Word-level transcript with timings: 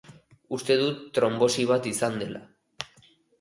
Uste 0.57 0.77
dut 0.79 1.03
tronbosi 1.17 1.67
bat 1.73 1.91
izan 1.93 2.19
dela. 2.23 2.43